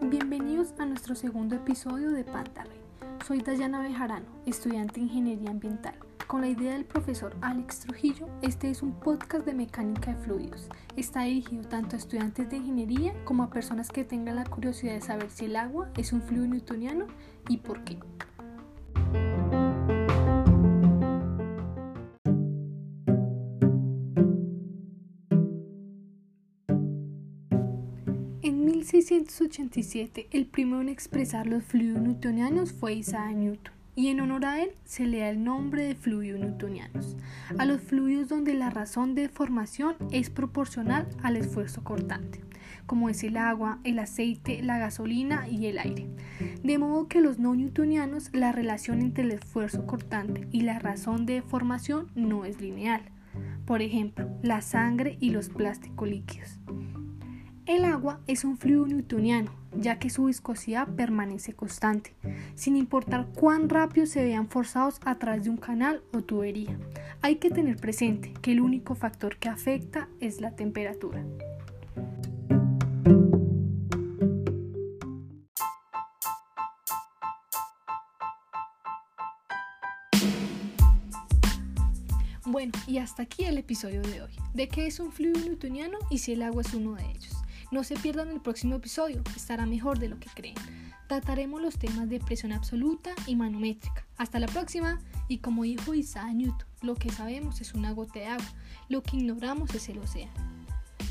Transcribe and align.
Bienvenidos 0.00 0.72
a 0.78 0.86
nuestro 0.86 1.14
segundo 1.14 1.54
episodio 1.54 2.12
de 2.12 2.24
Pantarrey. 2.24 2.80
Soy 3.26 3.42
Dayana 3.42 3.82
Bejarano, 3.82 4.24
estudiante 4.46 4.94
de 4.94 5.00
Ingeniería 5.02 5.50
Ambiental. 5.50 5.96
Con 6.26 6.40
la 6.40 6.48
idea 6.48 6.72
del 6.72 6.86
profesor 6.86 7.36
Alex 7.42 7.80
Trujillo, 7.80 8.26
este 8.40 8.70
es 8.70 8.82
un 8.82 8.94
podcast 9.00 9.44
de 9.44 9.52
mecánica 9.52 10.14
de 10.14 10.22
fluidos. 10.24 10.70
Está 10.96 11.24
dirigido 11.24 11.68
tanto 11.68 11.96
a 11.96 11.98
estudiantes 11.98 12.48
de 12.48 12.56
ingeniería 12.56 13.12
como 13.26 13.42
a 13.42 13.50
personas 13.50 13.90
que 13.90 14.04
tengan 14.04 14.36
la 14.36 14.44
curiosidad 14.44 14.94
de 14.94 15.02
saber 15.02 15.28
si 15.30 15.44
el 15.44 15.56
agua 15.56 15.90
es 15.98 16.14
un 16.14 16.22
fluido 16.22 16.46
newtoniano 16.46 17.06
y 17.50 17.58
por 17.58 17.84
qué. 17.84 17.98
En 28.44 28.64
1687, 28.64 30.26
el 30.32 30.46
primero 30.46 30.80
en 30.80 30.88
expresar 30.88 31.46
los 31.46 31.62
fluidos 31.62 32.02
newtonianos 32.02 32.72
fue 32.72 32.94
Isaac 32.94 33.36
Newton 33.36 33.72
y 33.94 34.08
en 34.08 34.18
honor 34.18 34.44
a 34.46 34.60
él 34.60 34.72
se 34.84 35.06
le 35.06 35.20
da 35.20 35.28
el 35.28 35.44
nombre 35.44 35.84
de 35.84 35.94
fluidos 35.94 36.40
newtonianos, 36.40 37.16
a 37.56 37.64
los 37.66 37.80
fluidos 37.80 38.28
donde 38.28 38.54
la 38.54 38.68
razón 38.68 39.14
de 39.14 39.28
formación 39.28 39.94
es 40.10 40.28
proporcional 40.28 41.08
al 41.22 41.36
esfuerzo 41.36 41.84
cortante, 41.84 42.40
como 42.86 43.08
es 43.08 43.22
el 43.22 43.36
agua, 43.36 43.78
el 43.84 44.00
aceite, 44.00 44.60
la 44.60 44.76
gasolina 44.76 45.46
y 45.48 45.66
el 45.66 45.78
aire. 45.78 46.08
De 46.64 46.78
modo 46.78 47.06
que 47.06 47.20
los 47.20 47.38
no 47.38 47.54
newtonianos 47.54 48.30
la 48.32 48.50
relación 48.50 49.02
entre 49.02 49.22
el 49.22 49.30
esfuerzo 49.30 49.86
cortante 49.86 50.48
y 50.50 50.62
la 50.62 50.80
razón 50.80 51.26
de 51.26 51.42
formación 51.42 52.10
no 52.16 52.44
es 52.44 52.60
lineal. 52.60 53.02
Por 53.66 53.82
ejemplo, 53.82 54.28
la 54.42 54.62
sangre 54.62 55.16
y 55.20 55.30
los 55.30 55.48
plásticos 55.48 56.08
líquidos. 56.08 56.58
Es 58.26 58.44
un 58.44 58.58
fluido 58.58 58.86
newtoniano, 58.86 59.52
ya 59.76 60.00
que 60.00 60.10
su 60.10 60.24
viscosidad 60.24 60.88
permanece 60.88 61.52
constante, 61.52 62.14
sin 62.56 62.76
importar 62.76 63.28
cuán 63.28 63.68
rápido 63.68 64.06
se 64.06 64.24
vean 64.24 64.48
forzados 64.48 64.98
a 65.04 65.18
través 65.20 65.44
de 65.44 65.50
un 65.50 65.56
canal 65.56 66.02
o 66.12 66.20
tubería. 66.20 66.76
Hay 67.20 67.36
que 67.36 67.50
tener 67.50 67.76
presente 67.76 68.32
que 68.42 68.52
el 68.52 68.60
único 68.60 68.96
factor 68.96 69.36
que 69.36 69.48
afecta 69.48 70.08
es 70.18 70.40
la 70.40 70.56
temperatura. 70.56 71.24
Bueno, 82.44 82.72
y 82.88 82.98
hasta 82.98 83.22
aquí 83.22 83.44
el 83.44 83.58
episodio 83.58 84.02
de 84.02 84.22
hoy. 84.22 84.32
¿De 84.54 84.68
qué 84.68 84.88
es 84.88 84.98
un 84.98 85.12
fluido 85.12 85.40
newtoniano 85.40 85.98
y 86.10 86.18
si 86.18 86.32
el 86.32 86.42
agua 86.42 86.62
es 86.62 86.74
uno 86.74 86.94
de 86.94 87.04
ellos? 87.08 87.41
No 87.72 87.84
se 87.84 87.96
pierdan 87.96 88.28
el 88.28 88.42
próximo 88.42 88.76
episodio, 88.76 89.22
estará 89.34 89.64
mejor 89.64 89.98
de 89.98 90.10
lo 90.10 90.20
que 90.20 90.28
creen. 90.34 90.56
Trataremos 91.08 91.62
los 91.62 91.78
temas 91.78 92.06
de 92.06 92.20
presión 92.20 92.52
absoluta 92.52 93.12
y 93.26 93.34
manométrica. 93.34 94.06
Hasta 94.18 94.38
la 94.38 94.46
próxima. 94.46 95.00
Y 95.26 95.38
como 95.38 95.62
dijo 95.62 95.94
Isaac 95.94 96.34
Newton, 96.34 96.66
lo 96.82 96.94
que 96.96 97.10
sabemos 97.10 97.62
es 97.62 97.72
una 97.72 97.92
gota 97.92 98.18
de 98.18 98.26
agua, 98.26 98.52
lo 98.90 99.02
que 99.02 99.16
ignoramos 99.16 99.74
es 99.74 99.88
el 99.88 100.00
océano. 100.00 100.61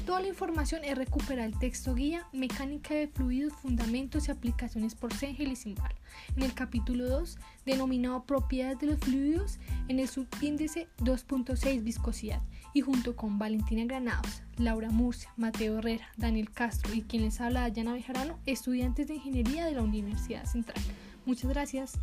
Toda 0.05 0.21
la 0.21 0.27
información 0.27 0.83
es 0.83 0.97
recuperar 0.97 1.45
el 1.45 1.57
texto 1.59 1.93
guía 1.93 2.27
Mecánica 2.33 2.95
de 2.95 3.07
fluidos, 3.07 3.53
fundamentos 3.53 4.27
y 4.27 4.31
aplicaciones 4.31 4.95
por 4.95 5.13
Sengel 5.13 5.51
y 5.51 5.55
Simbal 5.55 5.93
en 6.35 6.43
el 6.43 6.53
capítulo 6.53 7.07
2 7.07 7.37
denominado 7.65 8.23
Propiedades 8.25 8.79
de 8.79 8.87
los 8.87 8.99
fluidos 8.99 9.59
en 9.87 9.99
el 9.99 10.07
subíndice 10.07 10.87
2.6 10.97 11.83
viscosidad 11.83 12.41
y 12.73 12.81
junto 12.81 13.15
con 13.15 13.37
Valentina 13.37 13.83
Granados, 13.85 14.41
Laura 14.57 14.89
Murcia, 14.89 15.31
Mateo 15.37 15.77
Herrera, 15.77 16.07
Daniel 16.17 16.51
Castro 16.51 16.93
y 16.93 17.03
quien 17.03 17.23
les 17.23 17.39
habla 17.39 17.61
Dayana 17.61 17.93
Bejarano, 17.93 18.39
estudiantes 18.45 19.07
de 19.07 19.15
Ingeniería 19.15 19.65
de 19.65 19.73
la 19.73 19.83
Universidad 19.83 20.45
Central. 20.45 20.81
Muchas 21.25 21.49
gracias. 21.49 21.99